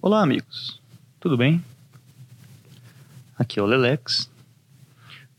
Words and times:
Olá, 0.00 0.22
amigos. 0.22 0.80
Tudo 1.18 1.36
bem? 1.36 1.62
Aqui 3.36 3.58
é 3.58 3.62
o 3.62 3.66
Lelex. 3.66 4.30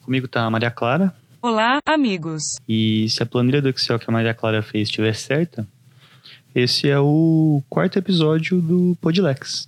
Comigo 0.02 0.28
tá 0.28 0.44
a 0.44 0.50
Maria 0.50 0.70
Clara. 0.70 1.16
Olá, 1.42 1.80
amigos. 1.86 2.58
E 2.68 3.10
se 3.10 3.24
a 3.24 3.26
planilha 3.26 3.62
do 3.62 3.70
Excel 3.70 3.98
que 3.98 4.10
a 4.10 4.12
Maria 4.12 4.34
Clara 4.34 4.62
fez 4.62 4.90
estiver 4.90 5.16
certa, 5.16 5.66
esse 6.54 6.90
é 6.90 7.00
o 7.00 7.64
quarto 7.70 7.98
episódio 7.98 8.62
do 8.62 8.98
Podlex. 9.00 9.66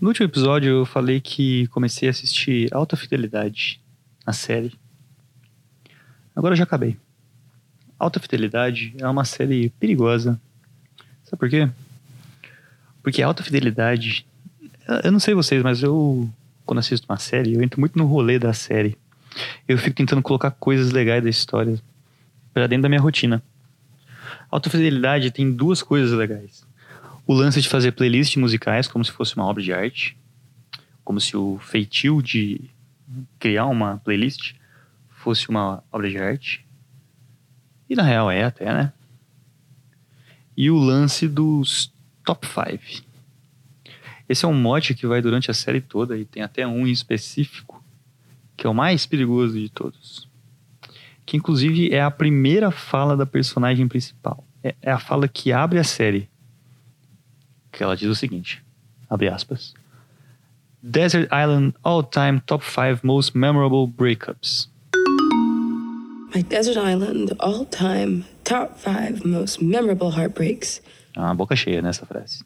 No 0.00 0.08
último 0.08 0.24
episódio 0.24 0.70
eu 0.70 0.86
falei 0.86 1.20
que 1.20 1.66
comecei 1.66 2.08
a 2.08 2.10
assistir 2.10 2.72
Alta 2.72 2.96
Fidelidade, 2.96 3.82
a 4.24 4.32
série. 4.32 4.72
Agora 6.34 6.56
já 6.56 6.64
acabei. 6.64 6.96
Alta 7.98 8.18
Fidelidade 8.18 8.94
é 8.98 9.06
uma 9.06 9.26
série 9.26 9.68
perigosa. 9.78 10.40
Sabe 11.24 11.38
por 11.38 11.50
quê? 11.50 11.68
Porque 13.08 13.22
Alta 13.22 13.42
Fidelidade. 13.42 14.26
Eu 15.02 15.10
não 15.10 15.18
sei 15.18 15.32
vocês, 15.32 15.62
mas 15.62 15.82
eu, 15.82 16.28
quando 16.66 16.80
assisto 16.80 17.06
uma 17.08 17.16
série, 17.16 17.54
eu 17.54 17.62
entro 17.62 17.80
muito 17.80 17.96
no 17.96 18.04
rolê 18.04 18.38
da 18.38 18.52
série. 18.52 18.98
Eu 19.66 19.78
fico 19.78 19.96
tentando 19.96 20.20
colocar 20.20 20.50
coisas 20.50 20.92
legais 20.92 21.24
da 21.24 21.30
história 21.30 21.80
para 22.52 22.66
dentro 22.66 22.82
da 22.82 22.88
minha 22.90 23.00
rotina. 23.00 23.42
Alta 24.50 24.68
Fidelidade 24.68 25.30
tem 25.30 25.50
duas 25.50 25.82
coisas 25.82 26.12
legais. 26.12 26.66
O 27.26 27.32
lance 27.32 27.62
de 27.62 27.68
fazer 27.70 27.92
playlists 27.92 28.36
musicais 28.36 28.86
como 28.86 29.02
se 29.02 29.10
fosse 29.10 29.34
uma 29.36 29.46
obra 29.46 29.62
de 29.62 29.72
arte. 29.72 30.14
Como 31.02 31.18
se 31.18 31.34
o 31.34 31.58
feitio 31.62 32.20
de 32.20 32.60
criar 33.38 33.64
uma 33.64 33.96
playlist 34.04 34.52
fosse 35.08 35.48
uma 35.48 35.82
obra 35.90 36.10
de 36.10 36.18
arte. 36.18 36.62
E 37.88 37.96
na 37.96 38.02
real 38.02 38.30
é 38.30 38.44
até, 38.44 38.66
né? 38.66 38.92
E 40.54 40.70
o 40.70 40.76
lance 40.76 41.26
dos 41.26 41.90
top 42.28 42.46
5. 42.46 43.06
Esse 44.28 44.44
é 44.44 44.48
um 44.48 44.52
mote 44.52 44.94
que 44.94 45.06
vai 45.06 45.22
durante 45.22 45.50
a 45.50 45.54
série 45.54 45.80
toda 45.80 46.18
e 46.18 46.26
tem 46.26 46.42
até 46.42 46.66
um 46.66 46.86
em 46.86 46.90
específico, 46.90 47.82
que 48.54 48.66
é 48.66 48.70
o 48.70 48.74
mais 48.74 49.06
perigoso 49.06 49.58
de 49.58 49.70
todos. 49.70 50.28
Que 51.24 51.38
inclusive 51.38 51.90
é 51.90 52.02
a 52.02 52.10
primeira 52.10 52.70
fala 52.70 53.16
da 53.16 53.24
personagem 53.24 53.88
principal. 53.88 54.44
É, 54.62 54.74
é 54.82 54.90
a 54.90 54.98
fala 54.98 55.26
que 55.26 55.52
abre 55.52 55.78
a 55.78 55.84
série. 55.84 56.28
Que 57.72 57.82
ela 57.82 57.96
diz 57.96 58.08
o 58.08 58.14
seguinte: 58.14 58.62
abre 59.08 59.28
aspas. 59.28 59.72
Desert 60.82 61.30
Island 61.32 61.74
All-Time 61.82 62.40
Top 62.40 62.62
5 62.62 63.06
Most 63.06 63.36
Memorable 63.38 63.86
Breakups. 63.86 64.70
My 66.34 66.42
desert 66.42 66.76
island, 66.76 67.32
all 67.40 67.64
time, 67.64 68.26
top 68.44 68.78
five 68.78 69.24
most 69.24 69.62
memorable 69.62 70.10
heartbreaks. 70.10 70.82
É 71.18 71.20
uma 71.20 71.34
boca 71.34 71.56
cheia 71.56 71.82
nessa 71.82 72.06
frase. 72.06 72.44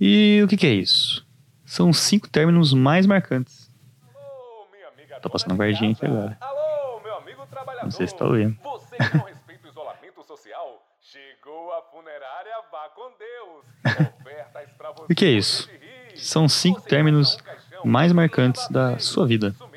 E 0.00 0.40
o 0.42 0.48
que, 0.48 0.56
que 0.56 0.66
é 0.66 0.72
isso? 0.72 1.26
São 1.66 1.92
cinco 1.92 2.26
términos 2.26 2.72
mais 2.72 3.04
marcantes. 3.04 3.70
Alô, 4.14 4.66
minha 4.72 4.88
amiga 4.88 5.20
Tô 5.20 5.28
passando 5.28 5.52
de 5.52 5.58
guardinha 5.58 5.92
aqui 5.92 6.06
agora. 6.06 6.38
Alô, 6.40 7.00
meu 7.04 7.14
amigo 7.18 7.46
trabalhador. 7.46 7.84
Não 7.84 7.90
sei 7.90 8.06
se 8.06 8.16
tá 8.16 8.24
ouvindo. 8.24 8.56
Você 8.62 8.96
que 8.96 9.18
não 9.18 9.26
respeita 9.26 9.68
o 9.68 9.70
isolamento 9.70 10.24
social, 10.26 10.82
chegou 11.02 11.70
a 11.74 11.82
funerária, 11.82 12.52
vá 12.72 12.88
com 12.94 13.12
Deus. 13.18 14.08
Ofertas 14.18 14.70
pra 14.78 14.92
você. 14.92 15.12
O 15.12 15.14
que 15.14 15.26
é 15.26 15.30
isso? 15.32 15.68
São 16.16 16.48
cinco 16.48 16.80
términos 16.80 17.36
um 17.84 17.90
mais 17.90 18.10
um 18.10 18.14
marcantes 18.14 18.66
da 18.68 18.98
sua 18.98 19.26
vida. 19.26 19.54
Um. 19.60 19.74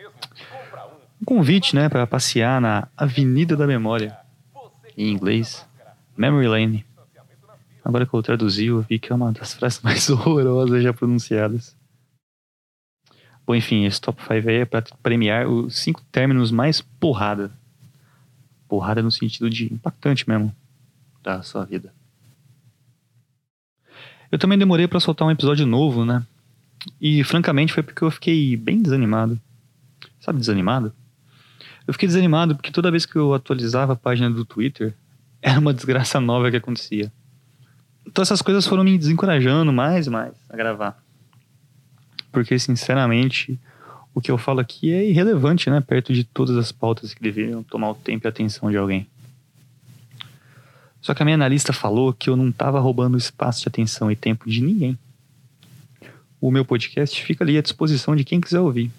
Um 1.21 1.25
convite, 1.25 1.75
né, 1.75 1.89
para 1.89 2.07
passear 2.07 2.61
na 2.61 2.87
Avenida 2.95 3.57
da 3.57 3.67
Memória, 3.67 4.17
em 4.95 5.11
inglês, 5.11 5.67
Memory 6.15 6.47
Lane. 6.47 6.86
Agora 7.87 8.05
que 8.05 8.13
eu 8.13 8.21
traduzi, 8.21 8.65
eu 8.65 8.81
vi 8.81 8.99
que 8.99 9.13
é 9.13 9.15
uma 9.15 9.31
das 9.31 9.53
frases 9.53 9.79
mais 9.81 10.09
horrorosas 10.09 10.83
já 10.83 10.91
pronunciadas. 10.91 11.73
Bom, 13.45 13.55
enfim, 13.55 13.85
esse 13.85 14.01
top 14.01 14.21
5 14.21 14.49
aí 14.49 14.55
é 14.57 14.65
para 14.65 14.83
premiar 15.01 15.47
os 15.47 15.77
cinco 15.77 16.01
términos 16.11 16.51
mais 16.51 16.81
porrada. 16.81 17.49
Porrada 18.67 19.01
no 19.01 19.09
sentido 19.09 19.49
de 19.49 19.73
impactante 19.73 20.27
mesmo 20.27 20.53
da 21.23 21.41
sua 21.41 21.63
vida. 21.63 21.93
Eu 24.29 24.37
também 24.37 24.57
demorei 24.57 24.85
para 24.85 24.99
soltar 24.99 25.25
um 25.25 25.31
episódio 25.31 25.65
novo, 25.65 26.03
né? 26.03 26.25
E 26.99 27.23
francamente 27.23 27.71
foi 27.71 27.83
porque 27.83 28.03
eu 28.03 28.11
fiquei 28.11 28.57
bem 28.57 28.81
desanimado. 28.81 29.39
Sabe 30.19 30.39
desanimado? 30.39 30.91
Eu 31.87 31.93
fiquei 31.93 32.07
desanimado 32.07 32.53
porque 32.53 32.69
toda 32.69 32.91
vez 32.91 33.05
que 33.05 33.15
eu 33.15 33.33
atualizava 33.33 33.93
a 33.93 33.95
página 33.95 34.29
do 34.29 34.43
Twitter, 34.43 34.93
era 35.41 35.57
uma 35.57 35.73
desgraça 35.73 36.19
nova 36.19 36.51
que 36.51 36.57
acontecia. 36.57 37.09
Então 38.07 38.21
essas 38.21 38.41
coisas 38.41 38.65
foram 38.65 38.83
me 38.83 38.97
desencorajando 38.97 39.71
mais 39.71 40.07
e 40.07 40.09
mais 40.09 40.33
a 40.49 40.55
gravar. 40.55 40.97
Porque, 42.31 42.57
sinceramente, 42.57 43.59
o 44.13 44.21
que 44.21 44.31
eu 44.31 44.37
falo 44.37 44.59
aqui 44.59 44.91
é 44.91 45.07
irrelevante, 45.07 45.69
né? 45.69 45.81
Perto 45.81 46.13
de 46.13 46.23
todas 46.23 46.55
as 46.55 46.71
pautas 46.71 47.13
que 47.13 47.21
deveriam 47.21 47.61
tomar 47.63 47.91
o 47.91 47.95
tempo 47.95 48.25
e 48.25 48.27
a 48.27 48.29
atenção 48.29 48.71
de 48.71 48.77
alguém. 48.77 49.07
Só 51.01 51.13
que 51.13 51.21
a 51.21 51.25
minha 51.25 51.35
analista 51.35 51.71
falou 51.73 52.13
que 52.13 52.29
eu 52.29 52.35
não 52.35 52.49
estava 52.49 52.79
roubando 52.79 53.17
espaço 53.17 53.61
de 53.61 53.67
atenção 53.67 54.11
e 54.11 54.15
tempo 54.15 54.49
de 54.49 54.61
ninguém. 54.61 54.97
O 56.39 56.51
meu 56.51 56.65
podcast 56.65 57.21
fica 57.23 57.43
ali 57.43 57.57
à 57.57 57.61
disposição 57.61 58.15
de 58.15 58.23
quem 58.23 58.39
quiser 58.39 58.59
ouvir. 58.59 58.91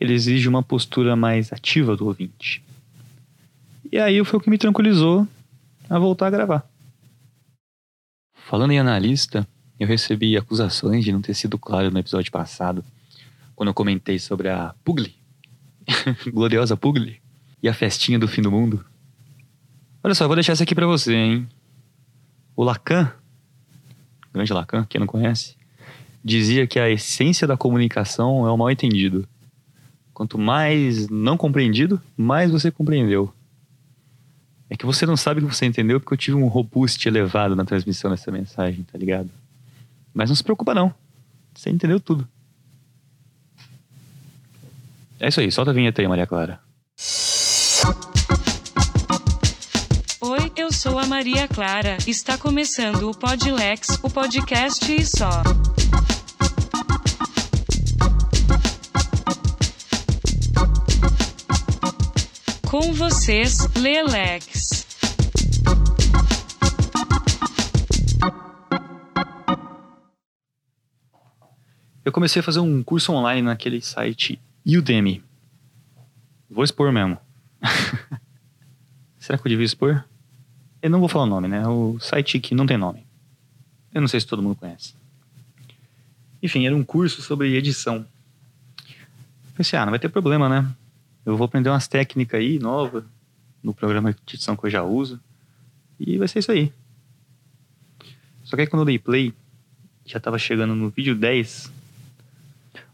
Ele 0.00 0.12
exige 0.12 0.48
uma 0.48 0.62
postura 0.62 1.16
mais 1.16 1.52
ativa 1.52 1.96
do 1.96 2.06
ouvinte. 2.06 2.62
E 3.90 3.98
aí 3.98 4.22
foi 4.24 4.38
o 4.38 4.42
que 4.42 4.50
me 4.50 4.58
tranquilizou 4.58 5.26
a 5.88 5.98
voltar 5.98 6.26
a 6.26 6.30
gravar. 6.30 6.75
Falando 8.48 8.70
em 8.70 8.78
analista, 8.78 9.44
eu 9.76 9.88
recebi 9.88 10.36
acusações 10.36 11.04
de 11.04 11.10
não 11.10 11.20
ter 11.20 11.34
sido 11.34 11.58
claro 11.58 11.90
no 11.90 11.98
episódio 11.98 12.30
passado, 12.30 12.84
quando 13.56 13.70
eu 13.70 13.74
comentei 13.74 14.20
sobre 14.20 14.48
a 14.48 14.72
Pugli, 14.84 15.16
gloriosa 16.32 16.76
Pugli, 16.76 17.20
e 17.60 17.68
a 17.68 17.74
festinha 17.74 18.20
do 18.20 18.28
fim 18.28 18.40
do 18.40 18.52
mundo. 18.52 18.86
Olha 20.00 20.14
só, 20.14 20.22
eu 20.22 20.28
vou 20.28 20.36
deixar 20.36 20.52
essa 20.52 20.62
aqui 20.62 20.76
pra 20.76 20.86
você, 20.86 21.12
hein? 21.12 21.48
O 22.54 22.62
Lacan, 22.62 23.12
grande 24.32 24.52
Lacan, 24.52 24.86
quem 24.88 25.00
não 25.00 25.08
conhece, 25.08 25.56
dizia 26.24 26.68
que 26.68 26.78
a 26.78 26.88
essência 26.88 27.48
da 27.48 27.56
comunicação 27.56 28.46
é 28.46 28.50
o 28.52 28.56
mal 28.56 28.70
entendido. 28.70 29.28
Quanto 30.14 30.38
mais 30.38 31.08
não 31.08 31.36
compreendido, 31.36 32.00
mais 32.16 32.52
você 32.52 32.70
compreendeu. 32.70 33.34
É 34.68 34.76
que 34.76 34.84
você 34.84 35.06
não 35.06 35.16
sabe 35.16 35.40
que 35.40 35.46
você 35.46 35.64
entendeu 35.64 36.00
porque 36.00 36.14
eu 36.14 36.18
tive 36.18 36.36
um 36.36 36.48
robust 36.48 37.06
elevado 37.06 37.54
na 37.54 37.64
transmissão 37.64 38.10
dessa 38.10 38.30
mensagem, 38.32 38.84
tá 38.84 38.98
ligado? 38.98 39.30
Mas 40.12 40.28
não 40.28 40.36
se 40.36 40.42
preocupa 40.42 40.74
não. 40.74 40.92
Você 41.54 41.70
entendeu 41.70 42.00
tudo. 42.00 42.26
É 45.20 45.28
isso 45.28 45.40
aí, 45.40 45.50
solta 45.50 45.70
a 45.70 45.74
vinheta 45.74 46.02
aí, 46.02 46.08
Maria 46.08 46.26
Clara. 46.26 46.60
Oi, 50.20 50.52
eu 50.56 50.72
sou 50.72 50.98
a 50.98 51.06
Maria 51.06 51.46
Clara. 51.46 51.96
Está 52.06 52.36
começando 52.36 53.08
o 53.08 53.16
Podlex, 53.16 53.98
o 54.02 54.10
podcast 54.10 54.92
e 54.92 55.06
só. 55.06 55.42
Com 62.68 62.92
vocês, 62.92 63.58
Lelex. 63.76 64.84
Eu 72.04 72.10
comecei 72.10 72.40
a 72.40 72.42
fazer 72.42 72.58
um 72.58 72.82
curso 72.82 73.12
online 73.12 73.40
naquele 73.42 73.80
site 73.80 74.40
Udemy. 74.66 75.22
Vou 76.50 76.64
expor 76.64 76.90
mesmo. 76.90 77.16
Será 79.18 79.38
que 79.38 79.46
eu 79.46 79.50
devia 79.50 79.64
expor? 79.64 80.04
Eu 80.82 80.90
não 80.90 80.98
vou 80.98 81.08
falar 81.08 81.24
o 81.24 81.28
nome, 81.28 81.46
né? 81.46 81.66
O 81.68 81.98
site 82.00 82.40
que 82.40 82.54
não 82.54 82.66
tem 82.66 82.76
nome. 82.76 83.06
Eu 83.94 84.00
não 84.00 84.08
sei 84.08 84.18
se 84.18 84.26
todo 84.26 84.42
mundo 84.42 84.56
conhece. 84.56 84.92
Enfim, 86.42 86.66
era 86.66 86.74
um 86.74 86.82
curso 86.84 87.22
sobre 87.22 87.54
edição. 87.54 88.04
Pensei, 89.56 89.78
ah, 89.78 89.86
não 89.86 89.90
vai 89.90 90.00
ter 90.00 90.08
problema, 90.08 90.48
né? 90.48 90.68
Eu 91.26 91.36
vou 91.36 91.44
aprender 91.44 91.68
umas 91.68 91.88
técnicas 91.88 92.38
aí 92.38 92.60
novas 92.60 93.02
no 93.60 93.74
programa 93.74 94.12
de 94.12 94.36
edição 94.36 94.56
que 94.56 94.64
eu 94.66 94.70
já 94.70 94.84
uso. 94.84 95.20
E 95.98 96.16
vai 96.16 96.28
ser 96.28 96.38
isso 96.38 96.52
aí. 96.52 96.72
Só 98.44 98.54
que 98.54 98.62
aí 98.62 98.68
quando 98.68 98.82
eu 98.82 98.86
dei 98.86 98.98
play, 98.98 99.34
já 100.04 100.20
tava 100.20 100.38
chegando 100.38 100.72
no 100.76 100.88
vídeo 100.88 101.16
10. 101.16 101.72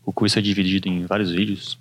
O 0.02 0.14
curso 0.14 0.38
é 0.38 0.42
dividido 0.42 0.88
em 0.88 1.04
vários 1.04 1.30
vídeos. 1.30 1.78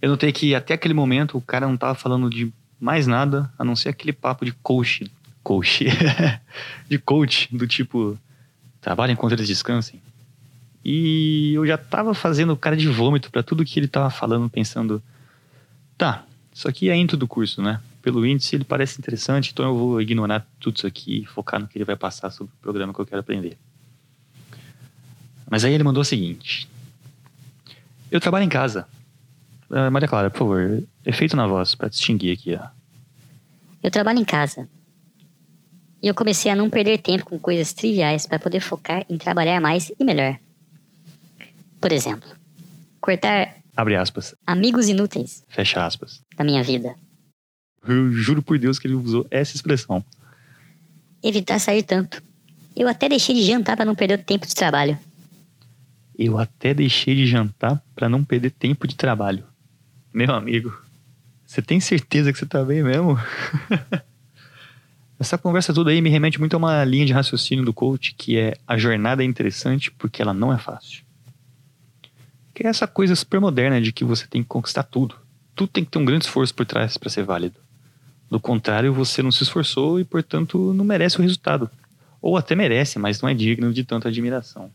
Eu 0.00 0.10
notei 0.10 0.30
que 0.30 0.54
até 0.54 0.74
aquele 0.74 0.94
momento 0.94 1.36
o 1.36 1.40
cara 1.40 1.66
não 1.66 1.76
tava 1.76 1.96
falando 1.96 2.30
de 2.30 2.52
mais 2.78 3.08
nada 3.08 3.52
a 3.58 3.64
não 3.64 3.74
ser 3.74 3.88
aquele 3.88 4.12
papo 4.12 4.44
de 4.44 4.52
coach. 4.52 5.10
Coach. 5.42 5.86
de 6.88 6.98
coach, 6.98 7.48
do 7.54 7.66
tipo, 7.66 8.16
trabalhem 8.80 9.14
enquanto 9.14 9.32
eles 9.32 9.48
descansem. 9.48 10.00
E 10.84 11.54
eu 11.54 11.66
já 11.66 11.78
tava 11.78 12.12
fazendo 12.14 12.56
cara 12.56 12.76
de 12.76 12.88
vômito 12.88 13.30
pra 13.30 13.42
tudo 13.42 13.64
que 13.64 13.80
ele 13.80 13.88
tava 13.88 14.10
falando, 14.10 14.50
pensando, 14.50 15.02
tá, 15.96 16.24
isso 16.52 16.68
aqui 16.68 16.90
é 16.90 16.96
intro 16.96 17.16
do 17.16 17.26
curso, 17.26 17.62
né? 17.62 17.80
pelo 18.04 18.26
índice 18.26 18.54
ele 18.54 18.64
parece 18.64 19.00
interessante, 19.00 19.50
então 19.50 19.64
eu 19.64 19.74
vou 19.74 20.00
ignorar 20.00 20.46
tudo 20.60 20.76
isso 20.76 20.86
aqui 20.86 21.22
e 21.22 21.24
focar 21.24 21.58
no 21.58 21.66
que 21.66 21.78
ele 21.78 21.86
vai 21.86 21.96
passar 21.96 22.30
sobre 22.30 22.52
o 22.52 22.56
programa 22.60 22.92
que 22.92 23.00
eu 23.00 23.06
quero 23.06 23.20
aprender. 23.20 23.56
Mas 25.48 25.64
aí 25.64 25.72
ele 25.72 25.82
mandou 25.82 26.02
o 26.02 26.04
seguinte: 26.04 26.68
Eu 28.10 28.20
trabalho 28.20 28.44
em 28.44 28.48
casa. 28.50 28.86
Uh, 29.70 29.90
Maria 29.90 30.06
Clara, 30.06 30.28
por 30.28 30.40
favor, 30.40 30.82
efeito 31.06 31.34
na 31.34 31.46
voz 31.46 31.74
para 31.74 31.88
distinguir 31.88 32.34
aqui, 32.34 32.54
ó. 32.54 32.68
Eu 33.82 33.90
trabalho 33.90 34.18
em 34.18 34.24
casa. 34.24 34.68
E 36.02 36.06
eu 36.06 36.14
comecei 36.14 36.52
a 36.52 36.56
não 36.56 36.68
perder 36.68 36.98
tempo 36.98 37.24
com 37.24 37.38
coisas 37.38 37.72
triviais 37.72 38.26
para 38.26 38.38
poder 38.38 38.60
focar 38.60 39.06
em 39.08 39.16
trabalhar 39.16 39.58
mais 39.62 39.90
e 39.98 40.04
melhor. 40.04 40.38
Por 41.84 41.92
exemplo, 41.92 42.26
cortar 42.98 43.56
Abre 43.76 43.94
aspas, 43.94 44.34
amigos 44.46 44.88
inúteis 44.88 45.44
fecha 45.48 45.84
aspas. 45.84 46.22
da 46.34 46.42
minha 46.42 46.62
vida. 46.62 46.94
Eu 47.86 48.10
juro 48.10 48.40
por 48.40 48.58
Deus 48.58 48.78
que 48.78 48.86
ele 48.86 48.94
usou 48.94 49.26
essa 49.30 49.54
expressão. 49.54 50.02
Evitar 51.22 51.58
sair 51.58 51.82
tanto. 51.82 52.22
Eu 52.74 52.88
até 52.88 53.06
deixei 53.06 53.34
de 53.34 53.42
jantar 53.42 53.76
para 53.76 53.84
não 53.84 53.94
perder 53.94 54.24
tempo 54.24 54.46
de 54.46 54.54
trabalho. 54.54 54.98
Eu 56.18 56.38
até 56.38 56.72
deixei 56.72 57.14
de 57.14 57.26
jantar 57.26 57.84
para 57.94 58.08
não 58.08 58.24
perder 58.24 58.52
tempo 58.52 58.88
de 58.88 58.96
trabalho. 58.96 59.44
Meu 60.10 60.32
amigo, 60.34 60.74
você 61.44 61.60
tem 61.60 61.80
certeza 61.80 62.32
que 62.32 62.38
você 62.38 62.46
tá 62.46 62.64
bem 62.64 62.82
mesmo? 62.82 63.18
Essa 65.20 65.36
conversa 65.36 65.74
toda 65.74 65.90
aí 65.90 66.00
me 66.00 66.08
remete 66.08 66.40
muito 66.40 66.54
a 66.54 66.56
uma 66.56 66.82
linha 66.82 67.04
de 67.04 67.12
raciocínio 67.12 67.62
do 67.62 67.74
coach 67.74 68.14
que 68.14 68.38
é 68.38 68.56
a 68.66 68.78
jornada 68.78 69.22
é 69.22 69.26
interessante 69.26 69.90
porque 69.90 70.22
ela 70.22 70.32
não 70.32 70.50
é 70.50 70.56
fácil. 70.56 71.04
Que 72.54 72.64
é 72.64 72.70
essa 72.70 72.86
coisa 72.86 73.16
super 73.16 73.40
moderna 73.40 73.80
de 73.80 73.92
que 73.92 74.04
você 74.04 74.26
tem 74.26 74.42
que 74.42 74.48
conquistar 74.48 74.84
tudo. 74.84 75.16
Tudo 75.54 75.68
tem 75.68 75.84
que 75.84 75.90
ter 75.90 75.98
um 75.98 76.04
grande 76.04 76.24
esforço 76.24 76.54
por 76.54 76.64
trás 76.64 76.96
para 76.96 77.10
ser 77.10 77.24
válido. 77.24 77.56
Do 78.30 78.40
contrário, 78.40 78.92
você 78.92 79.22
não 79.22 79.32
se 79.32 79.42
esforçou 79.42 80.00
e, 80.00 80.04
portanto, 80.04 80.72
não 80.72 80.84
merece 80.84 81.18
o 81.18 81.22
resultado. 81.22 81.68
Ou 82.22 82.36
até 82.36 82.54
merece, 82.54 82.98
mas 82.98 83.20
não 83.20 83.28
é 83.28 83.34
digno 83.34 83.72
de 83.72 83.84
tanta 83.84 84.08
admiração. 84.08 84.70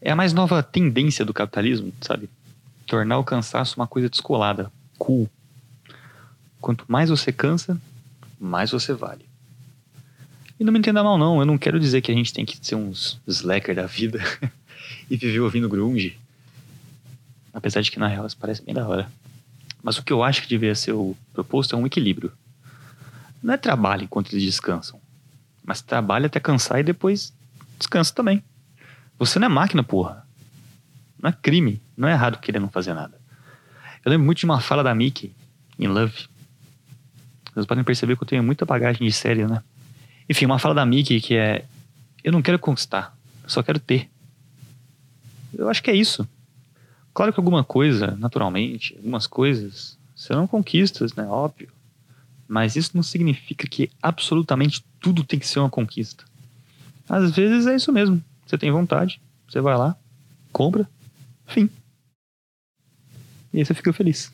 É 0.00 0.10
a 0.10 0.16
mais 0.16 0.32
nova 0.32 0.62
tendência 0.62 1.24
do 1.24 1.34
capitalismo, 1.34 1.92
sabe? 2.00 2.30
Tornar 2.86 3.18
o 3.18 3.24
cansaço 3.24 3.76
uma 3.80 3.86
coisa 3.86 4.08
descolada, 4.08 4.70
cool. 4.96 5.28
Quanto 6.60 6.84
mais 6.86 7.10
você 7.10 7.32
cansa, 7.32 7.80
mais 8.38 8.70
você 8.70 8.92
vale. 8.92 9.26
E 10.58 10.64
não 10.64 10.72
me 10.72 10.78
entenda 10.78 11.02
mal, 11.02 11.18
não. 11.18 11.40
Eu 11.40 11.46
não 11.46 11.58
quero 11.58 11.78
dizer 11.78 12.00
que 12.00 12.10
a 12.10 12.14
gente 12.14 12.32
tem 12.32 12.44
que 12.44 12.58
ser 12.60 12.74
uns 12.74 13.20
slacker 13.26 13.74
da 13.74 13.86
vida 13.86 14.20
e 15.10 15.16
viver 15.16 15.40
ouvindo 15.40 15.68
grunge. 15.68 16.18
Apesar 17.52 17.80
de 17.80 17.90
que 17.90 17.98
na 17.98 18.08
real 18.08 18.26
isso 18.26 18.36
parece 18.36 18.62
bem 18.62 18.74
da 18.74 18.86
hora. 18.86 19.10
Mas 19.82 19.98
o 19.98 20.02
que 20.02 20.12
eu 20.12 20.22
acho 20.22 20.42
que 20.42 20.48
deveria 20.48 20.74
ser 20.74 20.92
o 20.92 21.16
proposto 21.32 21.74
é 21.74 21.78
um 21.78 21.86
equilíbrio. 21.86 22.32
Não 23.42 23.54
é 23.54 23.56
trabalho 23.56 24.04
enquanto 24.04 24.32
eles 24.32 24.44
descansam. 24.44 25.00
Mas 25.64 25.80
trabalha 25.80 26.26
até 26.26 26.40
cansar 26.40 26.80
e 26.80 26.82
depois 26.82 27.32
descansa 27.78 28.12
também. 28.14 28.42
Você 29.18 29.38
não 29.38 29.46
é 29.46 29.48
máquina, 29.48 29.82
porra. 29.82 30.26
Não 31.20 31.30
é 31.30 31.32
crime. 31.32 31.80
Não 31.96 32.08
é 32.08 32.12
errado 32.12 32.38
querer 32.38 32.58
não 32.58 32.68
fazer 32.68 32.94
nada. 32.94 33.18
Eu 34.04 34.10
lembro 34.10 34.26
muito 34.26 34.38
de 34.38 34.44
uma 34.44 34.60
fala 34.60 34.82
da 34.82 34.94
Mickey 34.94 35.32
em 35.78 35.86
Love. 35.86 36.28
Vocês 37.52 37.66
podem 37.66 37.84
perceber 37.84 38.16
que 38.16 38.22
eu 38.22 38.28
tenho 38.28 38.42
muita 38.42 38.64
bagagem 38.64 39.06
de 39.06 39.12
série, 39.12 39.46
né? 39.46 39.62
Enfim, 40.28 40.46
uma 40.46 40.58
fala 40.58 40.74
da 40.74 40.86
Mickey 40.86 41.20
que 41.20 41.34
é: 41.34 41.64
Eu 42.22 42.32
não 42.32 42.42
quero 42.42 42.58
conquistar, 42.58 43.16
eu 43.42 43.50
só 43.50 43.62
quero 43.62 43.78
ter. 43.78 44.08
Eu 45.52 45.68
acho 45.68 45.82
que 45.82 45.90
é 45.90 45.94
isso. 45.94 46.28
Claro 47.18 47.32
que 47.32 47.40
alguma 47.40 47.64
coisa, 47.64 48.16
naturalmente, 48.16 48.94
algumas 48.96 49.26
coisas 49.26 49.98
serão 50.14 50.46
conquistas, 50.46 51.12
né? 51.14 51.26
Óbvio. 51.26 51.68
Mas 52.46 52.76
isso 52.76 52.92
não 52.94 53.02
significa 53.02 53.66
que 53.66 53.90
absolutamente 54.00 54.84
tudo 55.00 55.24
tem 55.24 55.36
que 55.36 55.46
ser 55.48 55.58
uma 55.58 55.68
conquista. 55.68 56.24
Às 57.08 57.34
vezes 57.34 57.66
é 57.66 57.74
isso 57.74 57.92
mesmo. 57.92 58.22
Você 58.46 58.56
tem 58.56 58.70
vontade, 58.70 59.20
você 59.48 59.60
vai 59.60 59.76
lá, 59.76 59.96
compra, 60.52 60.88
fim. 61.44 61.68
E 63.52 63.58
aí 63.58 63.64
você 63.64 63.74
fica 63.74 63.92
feliz. 63.92 64.32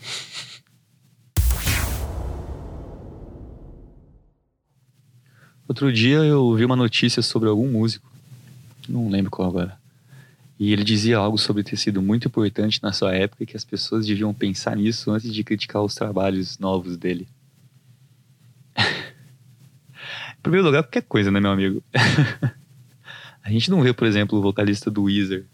Outro 5.67 5.91
dia 5.91 6.19
eu 6.19 6.55
vi 6.55 6.67
uma 6.67 6.77
notícia 6.77 7.23
sobre 7.23 7.49
algum 7.49 7.73
músico, 7.73 8.13
não 8.87 9.09
lembro 9.09 9.31
qual 9.31 9.49
agora. 9.49 9.84
E 10.59 10.73
ele 10.73 10.85
dizia 10.85 11.19
algo 11.19 11.37
sobre 11.37 11.63
ter 11.63 11.77
sido 11.77 12.01
muito 12.01 12.29
importante 12.29 12.81
na 12.83 12.93
sua 12.93 13.15
época 13.15 13.45
que 13.45 13.57
as 13.57 13.65
pessoas 13.65 14.07
deviam 14.07 14.33
pensar 14.33 14.77
nisso 14.77 15.11
antes 15.11 15.33
de 15.33 15.43
criticar 15.43 15.83
os 15.83 15.95
trabalhos 15.95 16.59
novos 16.59 16.97
dele. 16.97 17.27
em 18.77 20.43
primeiro 20.43 20.67
lugar, 20.67 20.83
qualquer 20.85 21.03
coisa, 21.03 21.31
né, 21.31 21.41
meu 21.41 21.51
amigo? 21.51 21.83
a 23.43 23.51
gente 23.51 23.71
não 23.71 23.83
vê, 23.83 23.93
por 23.93 24.07
exemplo, 24.07 24.39
o 24.39 24.43
vocalista 24.43 24.91
do 24.91 25.05
Weezer 25.05 25.45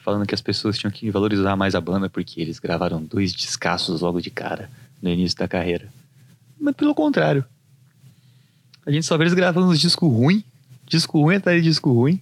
falando 0.00 0.26
que 0.26 0.34
as 0.34 0.40
pessoas 0.40 0.78
tinham 0.78 0.90
que 0.90 1.10
valorizar 1.10 1.54
mais 1.56 1.74
a 1.74 1.80
banda 1.80 2.08
porque 2.08 2.40
eles 2.40 2.58
gravaram 2.58 3.02
dois 3.02 3.32
descassos 3.32 4.00
logo 4.00 4.20
de 4.20 4.30
cara 4.30 4.70
no 5.00 5.10
início 5.10 5.38
da 5.38 5.46
carreira. 5.46 5.88
Mas 6.58 6.74
pelo 6.74 6.94
contrário. 6.94 7.44
A 8.84 8.90
gente 8.90 9.06
só 9.06 9.16
vê 9.16 9.24
eles 9.24 9.34
gravando 9.34 9.68
uns 9.68 9.78
discos 9.78 10.10
ruins, 10.10 10.42
disco 10.86 11.20
ruim 11.20 11.36
atrás 11.36 11.62
de 11.62 11.68
disco 11.68 11.92
ruim, 11.92 12.20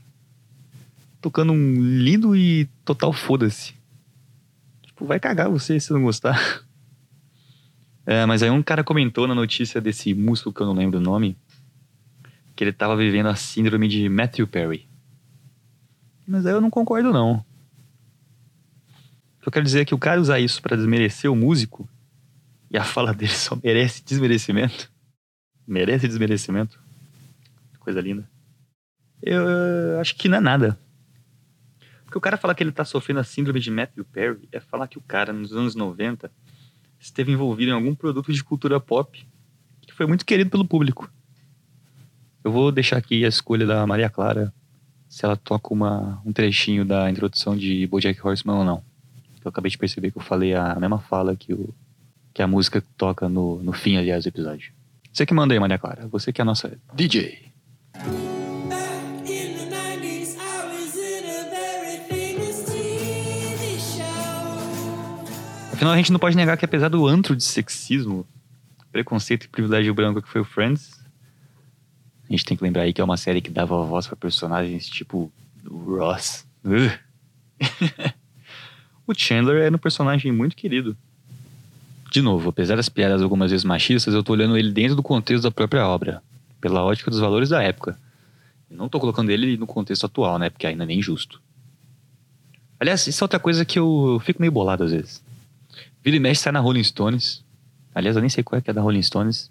tocando 1.21 1.53
um 1.53 1.75
lindo 1.81 2.37
e 2.37 2.67
total 2.85 3.13
foda-se. 3.13 3.75
Tipo, 4.83 5.07
vai 5.07 5.21
cagar 5.21 5.51
você 5.51 5.79
se 5.79 5.93
não 5.93 6.03
gostar. 6.03 6.39
É, 8.11 8.25
mas 8.25 8.43
aí 8.43 8.49
um 8.49 8.63
cara 8.63 8.83
comentou 8.83 9.27
na 9.27 9.35
notícia 9.35 9.83
desse 9.83 10.15
músico 10.15 10.51
que 10.51 10.63
eu 10.63 10.67
não 10.67 10.73
lembro 10.73 10.99
o 10.99 11.03
nome, 11.03 11.37
que 12.57 12.65
ele 12.65 12.73
tava 12.73 12.97
vivendo 12.97 13.27
a 13.27 13.37
síndrome 13.37 13.87
de 13.87 14.09
Matthew 14.09 14.49
Perry. 14.49 14.89
Mas 16.27 16.47
aí 16.47 16.55
eu 16.55 16.61
não 16.63 16.71
concordo 16.71 17.13
não. 17.13 17.45
Eu 19.45 19.53
quero 19.53 19.63
dizer 19.63 19.81
é 19.81 19.85
que 19.85 19.95
o 19.95 19.99
cara 19.99 20.19
usar 20.19 20.41
isso 20.41 20.63
para 20.63 20.75
desmerecer 20.75 21.31
o 21.31 21.37
músico 21.37 21.87
e 22.71 22.79
a 22.79 22.83
fala 22.83 23.13
dele 23.13 23.33
só 23.33 23.59
merece 23.63 24.03
desmerecimento. 24.03 24.91
Merece 25.67 26.09
desmerecimento. 26.09 26.81
Coisa 27.79 28.01
linda. 28.01 28.27
Eu, 29.23 29.43
eu 29.47 30.01
acho 30.01 30.15
que 30.17 30.29
não 30.29 30.39
é 30.39 30.41
nada. 30.41 30.79
Porque 32.09 32.17
o 32.17 32.23
cara 32.23 32.39
falar 32.39 32.55
que 32.55 32.63
ele 32.63 32.73
tá 32.73 32.87
sofrendo 32.87 33.21
a 33.21 33.23
síndrome 33.25 33.61
de 33.61 33.71
Matthew 33.71 34.03
Perry 34.03 34.49
é 34.51 34.59
falar 34.59 34.89
que 34.89 34.97
o 34.97 35.01
cara, 35.03 35.31
nos 35.31 35.53
anos 35.53 35.75
90, 35.75 36.33
esteve 36.99 37.33
envolvido 37.33 37.71
em 37.71 37.75
algum 37.75 37.95
produto 37.95 38.33
de 38.33 38.43
cultura 38.43 38.81
pop 38.81 39.29
que 39.83 39.93
foi 39.93 40.07
muito 40.07 40.25
querido 40.25 40.49
pelo 40.49 40.65
público. 40.65 41.13
Eu 42.43 42.51
vou 42.51 42.73
deixar 42.73 42.97
aqui 42.97 43.27
a 43.27 43.29
escolha 43.29 43.67
da 43.67 43.87
Maria 43.87 44.09
Clara 44.09 44.55
se 45.07 45.23
ela 45.27 45.37
toca 45.37 45.71
uma, 45.71 46.23
um 46.25 46.33
trechinho 46.33 46.83
da 46.83 47.11
introdução 47.11 47.55
de 47.55 47.87
BoJack 47.87 48.27
Horseman 48.27 48.57
ou 48.57 48.65
não. 48.65 48.83
Eu 49.45 49.51
acabei 49.51 49.71
de 49.71 49.77
perceber 49.77 50.11
que 50.11 50.17
eu 50.17 50.23
falei 50.23 50.55
a 50.55 50.77
mesma 50.81 50.99
fala 50.99 51.37
que, 51.37 51.53
o, 51.53 51.75
que 52.33 52.41
a 52.41 52.47
música 52.47 52.83
toca 52.97 53.29
no, 53.29 53.63
no 53.63 53.75
fim, 53.75 53.99
aliás, 53.99 54.25
do 54.25 54.29
episódio. 54.29 54.73
Você 55.13 55.27
que 55.27 55.35
manda 55.35 55.53
aí, 55.53 55.61
Maria 55.61 55.79
Clara. 55.79 56.09
Você 56.09 56.33
que 56.33 56.41
é 56.41 56.43
a 56.43 56.47
nossa 56.47 56.73
DJ. 56.95 57.53
Afinal, 65.79 65.93
a 65.93 65.97
gente 65.97 66.11
não 66.11 66.19
pode 66.19 66.37
negar 66.37 66.57
que 66.57 66.65
apesar 66.65 66.89
do 66.89 67.07
antro 67.07 67.37
de 67.37 67.45
sexismo, 67.45 68.27
preconceito 68.91 69.45
e 69.45 69.49
privilégio 69.49 69.95
branco 69.95 70.21
que 70.21 70.29
foi 70.29 70.41
o 70.41 70.45
Friends, 70.45 70.99
a 72.29 72.33
gente 72.33 72.45
tem 72.45 72.57
que 72.57 72.65
lembrar 72.65 72.83
aí 72.83 72.93
que 72.93 73.01
é 73.01 73.05
uma 73.05 73.17
série 73.17 73.41
que 73.41 73.49
dava 73.49 73.81
voz 73.85 74.09
para 74.09 74.17
personagens 74.17 74.89
tipo 74.89 75.31
Ross. 75.65 76.45
O 79.07 79.15
Chandler 79.17 79.63
era 79.63 79.75
um 79.75 79.79
personagem 79.79 80.33
muito 80.33 80.57
querido. 80.57 80.97
De 82.11 82.21
novo, 82.21 82.51
apesar 82.51 82.75
das 82.75 82.89
piadas 82.89 83.23
algumas 83.23 83.53
vezes 83.53 83.65
machistas, 83.65 84.13
eu 84.13 84.23
tô 84.25 84.33
olhando 84.33 84.59
ele 84.59 84.73
dentro 84.73 84.97
do 84.97 85.03
contexto 85.03 85.45
da 85.45 85.51
própria 85.51 85.87
obra, 85.87 86.23
pela 86.61 86.83
ótica 86.83 87.09
dos 87.09 87.21
valores 87.21 87.51
da 87.51 87.63
época. 87.63 87.97
Não 88.69 88.89
tô 88.89 88.99
colocando 88.99 89.31
ele 89.31 89.57
no 89.57 89.67
contexto 89.67 90.07
atual, 90.07 90.41
né? 90.41 90.51
Porque 90.51 90.67
ainda 90.67 90.85
nem 90.85 91.01
justo. 91.01 91.41
Aliás, 92.81 93.07
isso 93.07 93.23
é 93.23 93.25
outra 93.25 93.39
coisa 93.39 93.65
que 93.65 93.79
eu 93.79 94.21
fico 94.25 94.43
meio 94.43 94.53
bolado 94.53 94.83
às 94.83 94.91
vezes. 94.91 95.28
Vira 96.03 96.17
e 96.17 96.21
mexe 96.21 96.43
sai 96.43 96.53
na 96.53 96.61
Rolling 96.61 96.85
Stones. 96.85 97.45
Aliás, 97.95 98.17
eu 98.17 98.21
nem 98.21 98.29
sei 98.29 98.45
qual 98.45 98.59
é 98.59 98.63
que 98.63 98.71
é 98.71 98.73
da 98.73 98.81
Rolling 98.81 99.03
Stones. 99.03 99.51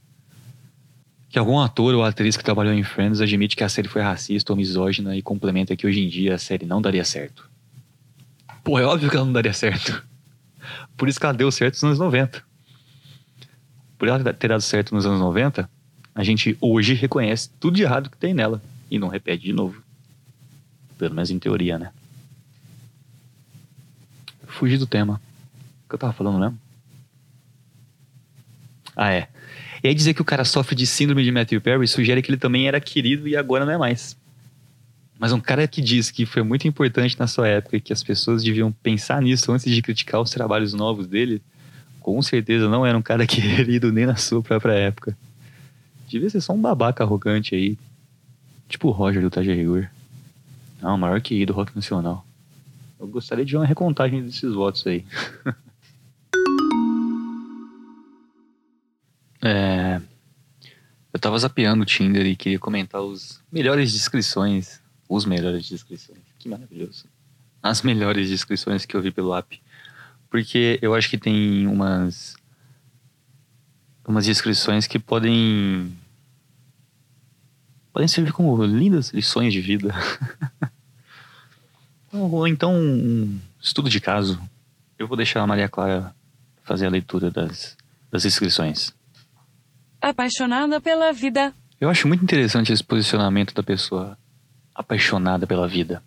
Que 1.30 1.38
algum 1.38 1.60
ator 1.60 1.94
ou 1.94 2.04
atriz 2.04 2.38
que 2.38 2.44
trabalhou 2.44 2.74
em 2.74 2.84
Friends 2.84 3.20
admite 3.20 3.56
que 3.56 3.64
a 3.64 3.70
série 3.70 3.88
foi 3.88 4.02
racista 4.02 4.54
ou 4.54 4.58
misógina 4.58 5.16
e 5.16 5.22
complementa 5.22 5.76
que 5.76 5.86
hoje 5.86 6.00
em 6.00 6.08
dia 6.08 6.36
a 6.36 6.38
série 6.38 6.66
não 6.66 6.82
daria 6.82 7.04
certo. 7.04 7.50
Pô, 8.64 8.80
é 8.80 8.84
óbvio 8.84 9.10
que 9.10 9.16
ela 9.16 9.26
não 9.26 9.34
daria 9.34 9.54
certo. 9.54 10.04
Por 10.96 11.08
isso 11.08 11.20
que 11.20 11.26
ela 11.26 11.34
deu 11.34 11.52
certo 11.52 11.76
nos 11.76 11.84
anos 11.84 12.00
90. 12.00 12.44
Por 13.98 14.08
ela 14.08 14.34
ter 14.34 14.48
dado 14.48 14.62
certo 14.62 14.96
nos 14.96 15.06
anos 15.06 15.20
90, 15.20 15.70
a 16.16 16.24
gente 16.24 16.58
hoje 16.62 16.94
reconhece 16.94 17.50
tudo 17.60 17.76
de 17.76 17.84
errado 17.84 18.10
que 18.10 18.18
tem 18.18 18.34
nela 18.34 18.62
e 18.90 18.98
não 18.98 19.08
repete 19.08 19.44
de 19.44 19.54
novo. 19.54 19.84
Pelo 20.98 21.14
menos 21.14 21.30
em 21.30 21.38
teoria, 21.38 21.78
né? 21.78 21.92
Fugi 24.48 24.78
do 24.78 24.88
tema. 24.88 25.22
Que 25.88 25.96
eu 25.96 26.00
tava 26.00 26.14
falando 26.14 26.40
mesmo? 26.40 26.60
Ah, 28.96 29.12
é. 29.12 29.28
E 29.84 29.88
aí 29.88 29.94
dizer 29.94 30.14
que 30.14 30.22
o 30.22 30.26
cara 30.26 30.44
sofre 30.44 30.76
de 30.76 30.88
síndrome 30.88 31.24
de 31.24 31.32
Matthew 31.32 31.62
Perry 31.62 31.88
sugere 31.88 32.22
que 32.22 32.32
ele 32.32 32.38
também 32.38 32.68
era 32.68 32.80
querido 32.82 33.28
e 33.28 33.38
agora 33.38 33.66
não 33.66 33.74
é 33.74 33.78
mais. 33.78 34.18
Mas 35.20 35.32
um 35.32 35.40
cara 35.40 35.68
que 35.68 35.82
diz 35.82 36.12
que 36.12 36.26
foi 36.26 36.44
muito 36.44 36.68
importante 36.68 37.18
na 37.20 37.28
sua 37.28 37.48
época 37.48 37.78
e 37.78 37.82
que 37.82 37.94
as 37.94 38.04
pessoas 38.04 38.44
deviam 38.44 38.72
pensar 38.72 39.22
nisso 39.22 39.52
antes 39.52 39.72
de 39.72 39.82
criticar 39.82 40.22
os 40.22 40.30
trabalhos 40.30 40.74
novos 40.74 41.08
dele, 41.08 41.42
com 42.00 42.22
certeza 42.22 42.70
não 42.70 42.86
era 42.86 42.98
um 42.98 43.02
cara 43.02 43.26
querido 43.28 43.92
nem 43.92 44.06
na 44.06 44.16
sua 44.16 44.42
própria 44.42 44.74
época. 44.74 45.18
Devia 46.08 46.30
ser 46.30 46.42
só 46.42 46.54
um 46.54 46.62
babaca 46.62 47.04
arrogante 47.04 47.56
aí. 47.56 47.78
Tipo 48.70 48.90
o 48.90 48.92
Roger 48.92 49.22
do 49.22 49.30
Traje 49.30 49.52
a 49.52 49.56
Rigor. 49.56 49.90
Não, 50.82 50.96
o 50.96 50.98
maior 50.98 51.22
QI 51.22 51.46
do 51.46 51.54
rock 51.54 51.76
nacional. 51.76 52.26
Eu 53.00 53.08
gostaria 53.08 53.46
de 53.46 53.52
ver 53.52 53.58
uma 53.58 53.66
recontagem 53.66 54.24
desses 54.24 54.54
votos 54.54 54.86
aí. 54.86 55.06
é, 59.42 60.02
eu 61.14 61.20
tava 61.20 61.38
zapeando 61.40 61.84
o 61.84 61.86
Tinder 61.86 62.26
e 62.26 62.36
queria 62.36 62.60
comentar 62.60 63.02
os 63.02 63.42
melhores 63.52 63.92
descrições. 63.92 64.82
Os 65.10 65.26
melhores 65.26 65.68
descrições. 65.68 66.20
Que 66.38 66.50
maravilhoso. 66.50 67.06
As 67.64 67.82
melhores 67.82 68.30
descrições 68.30 68.86
que 68.86 68.96
eu 68.96 69.02
vi 69.02 69.10
pelo 69.10 69.36
app. 69.36 69.62
Porque 70.30 70.78
eu 70.82 70.94
acho 70.94 71.10
que 71.10 71.18
tem 71.18 71.66
umas. 71.68 72.36
Umas 74.08 74.26
descrições 74.26 74.86
que 74.86 75.00
podem. 75.00 75.92
Podem 77.92 78.08
servir 78.08 78.32
como 78.32 78.64
lindas 78.64 79.10
lições 79.10 79.54
de 79.54 79.62
vida. 79.62 79.94
Ou 82.14 82.48
então 82.48 82.74
um 82.74 83.40
estudo 83.60 83.90
de 83.90 84.00
caso. 84.00 84.40
Eu 85.00 85.08
vou 85.08 85.18
deixar 85.18 85.42
a 85.42 85.48
Maria 85.48 85.70
Clara 85.70 86.16
fazer 86.64 86.86
a 86.86 86.90
leitura 86.90 87.32
das, 87.32 87.78
das 88.12 88.26
inscrições. 88.26 88.97
Apaixonada 90.08 90.80
pela 90.80 91.12
vida. 91.12 91.54
Eu 91.82 91.90
acho 91.90 92.08
muito 92.08 92.24
interessante 92.24 92.72
esse 92.72 92.82
posicionamento 92.82 93.54
da 93.54 93.62
pessoa 93.62 94.18
apaixonada 94.74 95.46
pela 95.46 95.68
vida. 95.68 96.02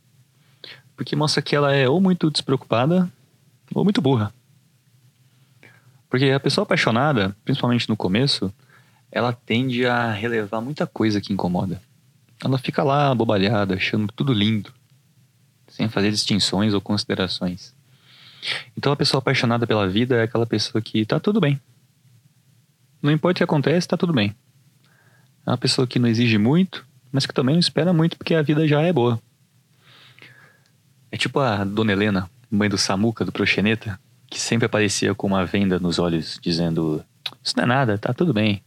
Porque 0.96 1.14
mostra 1.14 1.42
que 1.42 1.54
ela 1.54 1.74
é 1.74 1.86
ou 1.86 2.00
muito 2.00 2.30
despreocupada 2.30 3.12
ou 3.74 3.84
muito 3.84 4.00
burra. 4.00 4.32
Porque 6.08 6.30
a 6.30 6.40
pessoa 6.40 6.62
apaixonada, 6.62 7.36
principalmente 7.44 7.90
no 7.90 7.96
começo, 7.96 8.50
ela 9.12 9.34
tende 9.34 9.84
a 9.84 10.10
relevar 10.10 10.62
muita 10.62 10.86
coisa 10.86 11.20
que 11.20 11.34
incomoda. 11.34 11.78
Ela 12.42 12.56
fica 12.56 12.82
lá 12.82 13.14
bobalhada, 13.14 13.74
achando 13.74 14.10
tudo 14.16 14.32
lindo, 14.32 14.72
sem 15.68 15.90
fazer 15.90 16.10
distinções 16.10 16.72
ou 16.72 16.80
considerações. 16.80 17.74
Então 18.74 18.94
a 18.94 18.96
pessoa 18.96 19.18
apaixonada 19.18 19.66
pela 19.66 19.86
vida 19.86 20.16
é 20.16 20.22
aquela 20.22 20.46
pessoa 20.46 20.80
que 20.80 21.04
tá 21.04 21.20
tudo 21.20 21.38
bem. 21.38 21.60
Não 23.02 23.10
importa 23.10 23.36
o 23.36 23.38
que 23.38 23.44
acontece, 23.44 23.88
tá 23.88 23.96
tudo 23.96 24.12
bem. 24.12 24.34
É 25.46 25.50
uma 25.50 25.58
pessoa 25.58 25.86
que 25.86 25.98
não 25.98 26.08
exige 26.08 26.38
muito, 26.38 26.86
mas 27.10 27.26
que 27.26 27.32
também 27.32 27.54
não 27.54 27.60
espera 27.60 27.92
muito 27.92 28.16
porque 28.16 28.34
a 28.34 28.42
vida 28.42 28.66
já 28.66 28.82
é 28.82 28.92
boa. 28.92 29.20
É 31.10 31.16
tipo 31.16 31.40
a 31.40 31.64
Dona 31.64 31.92
Helena, 31.92 32.30
mãe 32.50 32.68
do 32.68 32.78
Samuca, 32.78 33.24
do 33.24 33.32
Proxeneta, 33.32 33.98
que 34.28 34.38
sempre 34.38 34.66
aparecia 34.66 35.14
com 35.14 35.26
uma 35.26 35.44
venda 35.44 35.78
nos 35.78 35.98
olhos, 35.98 36.38
dizendo: 36.40 37.04
Isso 37.42 37.54
não 37.56 37.64
é 37.64 37.66
nada, 37.66 37.98
tá 37.98 38.12
tudo 38.12 38.32
bem. 38.32 38.62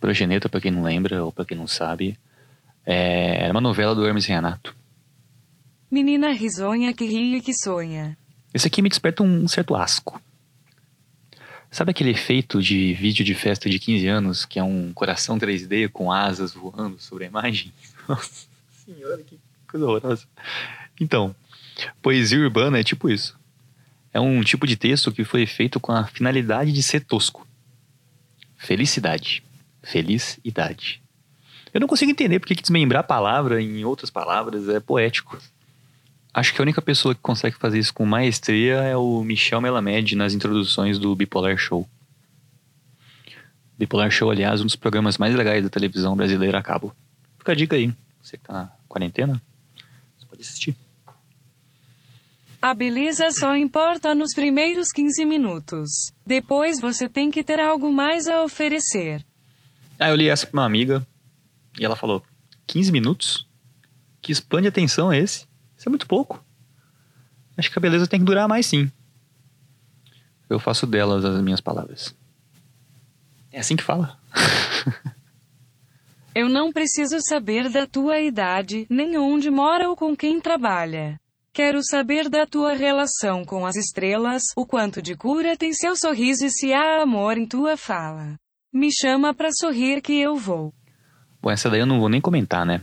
Progeneta, 0.00 0.48
pra 0.48 0.60
quem 0.60 0.72
não 0.72 0.82
lembra 0.82 1.24
ou 1.24 1.30
pra 1.30 1.44
quem 1.44 1.56
não 1.56 1.68
sabe, 1.68 2.18
é, 2.84 3.44
era 3.44 3.52
uma 3.52 3.60
novela 3.60 3.94
do 3.94 4.04
Hermes 4.04 4.26
Renato. 4.26 4.74
Menina 5.88 6.32
risonha 6.32 6.92
que 6.92 7.04
ri 7.04 7.36
e 7.36 7.40
que 7.40 7.52
sonha. 7.54 8.16
Esse 8.52 8.66
aqui 8.66 8.82
me 8.82 8.88
desperta 8.88 9.22
um 9.22 9.46
certo 9.46 9.76
asco. 9.76 10.20
Sabe 11.72 11.90
aquele 11.90 12.10
efeito 12.10 12.62
de 12.62 12.92
vídeo 12.92 13.24
de 13.24 13.34
festa 13.34 13.70
de 13.70 13.78
15 13.78 14.06
anos, 14.06 14.44
que 14.44 14.58
é 14.58 14.62
um 14.62 14.92
coração 14.92 15.38
3D 15.38 15.88
com 15.88 16.12
asas 16.12 16.52
voando 16.52 17.00
sobre 17.00 17.24
a 17.24 17.28
imagem? 17.28 17.72
Nossa 18.06 18.46
senhora, 18.84 19.22
que 19.22 19.40
coisa 19.66 19.86
horrorosa. 19.86 20.26
Então, 21.00 21.34
poesia 22.02 22.38
urbana 22.38 22.78
é 22.78 22.84
tipo 22.84 23.08
isso. 23.08 23.40
É 24.12 24.20
um 24.20 24.42
tipo 24.42 24.66
de 24.66 24.76
texto 24.76 25.10
que 25.10 25.24
foi 25.24 25.46
feito 25.46 25.80
com 25.80 25.92
a 25.92 26.04
finalidade 26.04 26.72
de 26.72 26.82
ser 26.82 27.00
tosco. 27.00 27.48
Felicidade. 28.54 29.42
Felicidade. 29.82 31.02
Eu 31.72 31.80
não 31.80 31.88
consigo 31.88 32.10
entender 32.10 32.38
porque 32.38 32.54
que 32.54 32.60
desmembrar 32.60 33.00
a 33.00 33.02
palavra 33.02 33.62
em 33.62 33.82
outras 33.82 34.10
palavras 34.10 34.68
é 34.68 34.78
poético. 34.78 35.38
Acho 36.34 36.54
que 36.54 36.60
a 36.60 36.64
única 36.64 36.80
pessoa 36.80 37.14
que 37.14 37.20
consegue 37.20 37.56
fazer 37.56 37.78
isso 37.78 37.92
com 37.92 38.06
maestria 38.06 38.76
é 38.76 38.96
o 38.96 39.22
Michel 39.22 39.60
Melamed 39.60 40.16
nas 40.16 40.32
introduções 40.32 40.98
do 40.98 41.14
Bipolar 41.14 41.58
Show. 41.58 41.86
Bipolar 43.78 44.10
Show, 44.10 44.30
aliás, 44.30 44.60
um 44.62 44.64
dos 44.64 44.76
programas 44.76 45.18
mais 45.18 45.34
legais 45.34 45.62
da 45.62 45.68
televisão 45.68 46.16
brasileira 46.16 46.58
a 46.58 46.62
cabo. 46.62 46.94
Fica 47.38 47.52
a 47.52 47.54
dica 47.54 47.76
aí. 47.76 47.92
Você 48.22 48.38
que 48.38 48.44
tá 48.44 48.52
na 48.52 48.72
quarentena, 48.88 49.42
você 50.16 50.26
pode 50.26 50.40
assistir. 50.40 50.76
A 52.62 52.72
beleza 52.72 53.30
só 53.32 53.56
importa 53.56 54.14
nos 54.14 54.32
primeiros 54.34 54.90
15 54.90 55.24
minutos. 55.26 56.12
Depois 56.24 56.80
você 56.80 57.08
tem 57.08 57.30
que 57.30 57.42
ter 57.42 57.60
algo 57.60 57.92
mais 57.92 58.26
a 58.28 58.42
oferecer. 58.42 59.22
Ah, 59.98 60.08
eu 60.10 60.16
li 60.16 60.28
essa 60.28 60.46
pra 60.46 60.60
uma 60.60 60.64
amiga 60.64 61.06
e 61.78 61.84
ela 61.84 61.96
falou: 61.96 62.24
15 62.68 62.92
minutos? 62.92 63.46
Que 64.22 64.30
expande 64.30 64.68
a 64.68 64.70
atenção 64.70 65.12
é 65.12 65.18
esse? 65.18 65.44
Isso 65.82 65.88
é 65.88 65.90
muito 65.90 66.06
pouco. 66.06 66.40
Acho 67.56 67.68
que 67.68 67.76
a 67.76 67.82
beleza 67.82 68.06
tem 68.06 68.20
que 68.20 68.24
durar 68.24 68.46
mais 68.46 68.66
sim. 68.66 68.88
Eu 70.48 70.60
faço 70.60 70.86
delas 70.86 71.24
as 71.24 71.42
minhas 71.42 71.60
palavras. 71.60 72.14
É 73.50 73.58
assim 73.58 73.74
que 73.74 73.82
fala. 73.82 74.16
Eu 76.32 76.48
não 76.48 76.72
preciso 76.72 77.16
saber 77.20 77.68
da 77.68 77.84
tua 77.84 78.20
idade, 78.20 78.86
nem 78.88 79.18
onde 79.18 79.50
mora 79.50 79.88
ou 79.88 79.96
com 79.96 80.16
quem 80.16 80.40
trabalha. 80.40 81.18
Quero 81.52 81.80
saber 81.82 82.28
da 82.28 82.46
tua 82.46 82.74
relação 82.74 83.44
com 83.44 83.66
as 83.66 83.74
estrelas, 83.74 84.44
o 84.56 84.64
quanto 84.64 85.02
de 85.02 85.16
cura 85.16 85.56
tem 85.56 85.72
seu 85.72 85.96
sorriso 85.96 86.46
e 86.46 86.50
se 86.50 86.72
há 86.72 87.02
amor 87.02 87.36
em 87.36 87.44
tua 87.44 87.76
fala. 87.76 88.36
Me 88.72 88.88
chama 88.92 89.34
pra 89.34 89.48
sorrir 89.50 90.00
que 90.00 90.12
eu 90.12 90.36
vou. 90.36 90.72
Bom, 91.42 91.50
essa 91.50 91.68
daí 91.68 91.80
eu 91.80 91.86
não 91.86 91.98
vou 91.98 92.08
nem 92.08 92.20
comentar, 92.20 92.64
né? 92.64 92.82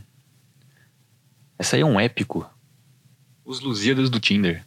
Essa 1.58 1.78
aí 1.78 1.82
é 1.82 1.86
um 1.86 1.98
épico. 1.98 2.46
Os 3.50 3.62
Lusíadas 3.62 4.12
do 4.12 4.20
Tinder. 4.20 4.64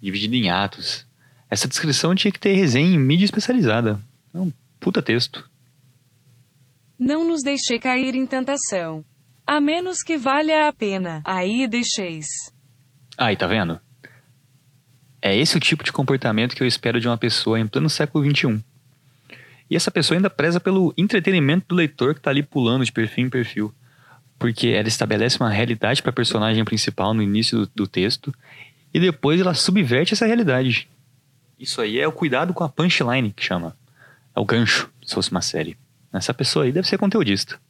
Dividido 0.00 0.34
em 0.34 0.48
atos. 0.48 1.06
Essa 1.50 1.68
descrição 1.68 2.14
tinha 2.14 2.32
que 2.32 2.40
ter 2.40 2.54
resenha 2.54 2.94
em 2.94 2.98
mídia 2.98 3.26
especializada. 3.26 4.00
É 4.32 4.38
um 4.38 4.50
puta 4.80 5.02
texto. 5.02 5.46
Não 6.98 7.22
nos 7.28 7.42
deixei 7.42 7.78
cair 7.78 8.14
em 8.14 8.26
tentação. 8.26 9.04
A 9.46 9.60
menos 9.60 10.02
que 10.02 10.16
valha 10.16 10.66
a 10.66 10.72
pena, 10.72 11.20
aí 11.22 11.68
deixeis. 11.68 12.24
Aí, 13.18 13.36
tá 13.36 13.46
vendo? 13.46 13.78
É 15.20 15.36
esse 15.36 15.58
o 15.58 15.60
tipo 15.60 15.84
de 15.84 15.92
comportamento 15.92 16.56
que 16.56 16.62
eu 16.62 16.66
espero 16.66 16.98
de 16.98 17.08
uma 17.08 17.18
pessoa 17.18 17.60
em 17.60 17.66
pleno 17.66 17.90
século 17.90 18.24
XXI. 18.24 18.64
E 19.68 19.76
essa 19.76 19.90
pessoa 19.90 20.16
ainda 20.16 20.30
preza 20.30 20.58
pelo 20.58 20.94
entretenimento 20.96 21.66
do 21.68 21.74
leitor 21.74 22.14
que 22.14 22.22
tá 22.22 22.30
ali 22.30 22.42
pulando 22.42 22.86
de 22.86 22.90
perfil 22.90 23.26
em 23.26 23.30
perfil. 23.30 23.74
Porque 24.38 24.68
ela 24.68 24.88
estabelece 24.88 25.38
uma 25.38 25.50
realidade 25.50 26.00
para 26.00 26.10
a 26.10 26.14
personagem 26.14 26.64
principal 26.64 27.12
no 27.12 27.22
início 27.22 27.60
do, 27.60 27.70
do 27.74 27.86
texto 27.86 28.32
e 28.92 29.00
depois 29.00 29.40
ela 29.40 29.54
subverte 29.54 30.14
essa 30.14 30.26
realidade. 30.26 30.88
Isso 31.58 31.80
aí 31.80 31.98
é 31.98 32.06
o 32.06 32.12
cuidado 32.12 32.54
com 32.54 32.62
a 32.62 32.68
punchline 32.68 33.32
que 33.32 33.44
chama. 33.44 33.76
É 34.34 34.40
o 34.40 34.44
gancho, 34.44 34.90
se 35.04 35.14
fosse 35.14 35.30
uma 35.30 35.42
série. 35.42 35.76
Essa 36.12 36.32
pessoa 36.32 36.64
aí 36.64 36.72
deve 36.72 36.86
ser 36.86 36.98
conteudista. 36.98 37.60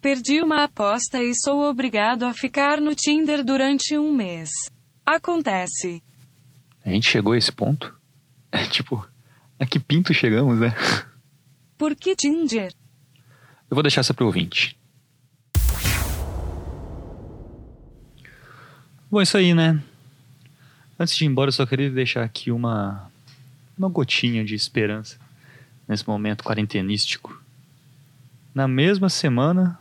Perdi 0.00 0.40
uma 0.40 0.64
aposta 0.64 1.22
e 1.22 1.34
sou 1.34 1.68
obrigado 1.68 2.24
a 2.24 2.32
ficar 2.32 2.80
no 2.80 2.94
Tinder 2.94 3.44
durante 3.44 3.98
um 3.98 4.12
mês. 4.12 4.48
Acontece. 5.04 6.02
A 6.84 6.88
gente 6.88 7.08
chegou 7.08 7.32
a 7.32 7.38
esse 7.38 7.52
ponto? 7.52 7.94
É 8.52 8.66
tipo, 8.66 9.06
a 9.60 9.64
que 9.64 9.78
pinto 9.78 10.12
chegamos, 10.12 10.58
né? 10.58 10.74
Por 11.78 11.94
que 11.94 12.16
Tinder? 12.16 12.72
Eu 13.70 13.76
vou 13.76 13.82
deixar 13.84 14.00
essa 14.00 14.12
pro 14.12 14.26
ouvinte. 14.26 14.76
Bom, 19.10 19.20
isso 19.20 19.36
aí, 19.36 19.52
né? 19.52 19.82
Antes 20.96 21.16
de 21.16 21.24
ir 21.24 21.26
embora, 21.26 21.48
eu 21.48 21.52
só 21.52 21.66
queria 21.66 21.90
deixar 21.90 22.22
aqui 22.22 22.52
uma, 22.52 23.10
uma 23.76 23.88
gotinha 23.88 24.44
de 24.44 24.54
esperança 24.54 25.18
nesse 25.88 26.06
momento 26.06 26.44
quarentenístico. 26.44 27.42
Na 28.54 28.68
mesma 28.68 29.08
semana, 29.08 29.76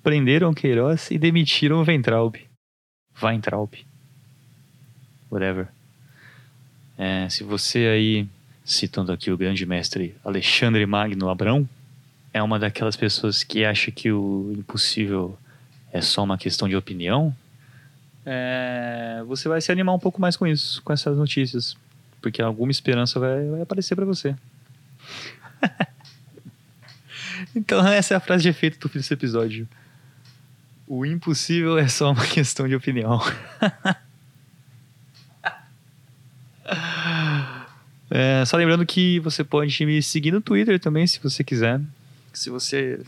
prenderam 0.00 0.54
Queiroz 0.54 1.10
e 1.10 1.18
demitiram 1.18 1.80
o 1.80 1.84
Ventraub. 1.84 2.36
Weintraub. 3.20 3.74
Whatever. 5.28 5.66
É, 6.96 7.28
se 7.28 7.42
você 7.42 7.86
aí, 7.86 8.28
citando 8.64 9.10
aqui 9.10 9.32
o 9.32 9.36
grande 9.36 9.66
mestre 9.66 10.14
Alexandre 10.24 10.86
Magno 10.86 11.28
Abrão, 11.28 11.68
é 12.32 12.40
uma 12.40 12.60
daquelas 12.60 12.94
pessoas 12.94 13.42
que 13.42 13.64
acha 13.64 13.90
que 13.90 14.12
o 14.12 14.54
impossível 14.56 15.36
é 15.92 16.00
só 16.00 16.22
uma 16.22 16.38
questão 16.38 16.68
de 16.68 16.76
opinião, 16.76 17.34
é, 18.24 19.22
você 19.26 19.48
vai 19.48 19.60
se 19.60 19.72
animar 19.72 19.94
um 19.94 19.98
pouco 19.98 20.20
mais 20.20 20.36
com 20.36 20.46
isso, 20.46 20.82
com 20.82 20.92
essas 20.92 21.16
notícias. 21.16 21.76
Porque 22.20 22.42
alguma 22.42 22.70
esperança 22.70 23.18
vai, 23.18 23.48
vai 23.48 23.62
aparecer 23.62 23.94
pra 23.94 24.04
você. 24.04 24.36
então 27.56 27.86
essa 27.86 28.14
é 28.14 28.16
a 28.16 28.20
frase 28.20 28.42
de 28.42 28.48
efeito 28.48 28.78
do 28.78 28.88
fim 28.88 28.98
desse 28.98 29.14
episódio. 29.14 29.66
O 30.86 31.06
impossível 31.06 31.78
é 31.78 31.88
só 31.88 32.12
uma 32.12 32.26
questão 32.28 32.68
de 32.68 32.74
opinião. 32.74 33.20
É, 38.12 38.44
só 38.44 38.56
lembrando 38.56 38.84
que 38.84 39.20
você 39.20 39.44
pode 39.44 39.86
me 39.86 40.02
seguir 40.02 40.32
no 40.32 40.40
Twitter 40.40 40.80
também, 40.80 41.06
se 41.06 41.20
você 41.20 41.44
quiser. 41.44 41.80
Se 42.32 42.50
você 42.50 43.00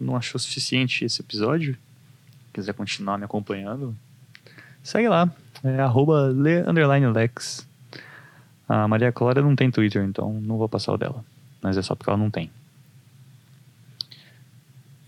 não 0.00 0.16
achou 0.16 0.38
suficiente 0.38 1.04
esse 1.04 1.20
episódio, 1.20 1.76
quiser 2.52 2.72
continuar 2.72 3.18
me 3.18 3.24
acompanhando, 3.24 3.94
segue 4.88 5.08
lá. 5.08 5.30
É 5.62 5.80
arroba 5.80 6.28
le, 6.28 6.62
lex. 7.12 7.66
A 8.68 8.86
Maria 8.88 9.12
Clara 9.12 9.42
não 9.42 9.54
tem 9.54 9.70
Twitter, 9.70 10.04
então 10.04 10.32
não 10.32 10.56
vou 10.56 10.68
passar 10.68 10.92
o 10.92 10.96
dela. 10.96 11.24
Mas 11.62 11.76
é 11.76 11.82
só 11.82 11.94
porque 11.94 12.10
ela 12.10 12.18
não 12.18 12.30
tem. 12.30 12.50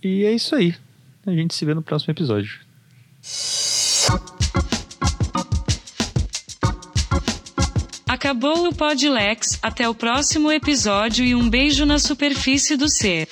E 0.02 0.24
é 0.24 0.32
isso 0.32 0.54
aí. 0.54 0.74
A 1.26 1.30
gente 1.30 1.54
se 1.54 1.64
vê 1.64 1.74
no 1.74 1.82
próximo 1.82 2.12
episódio. 2.12 2.60
Acabou 8.08 8.68
o 8.68 8.74
Podlex, 8.74 9.58
até 9.62 9.88
o 9.88 9.94
próximo 9.94 10.50
episódio 10.50 11.24
e 11.24 11.34
um 11.34 11.48
beijo 11.48 11.86
na 11.86 11.98
superfície 11.98 12.76
do 12.76 12.88
ser. 12.88 13.28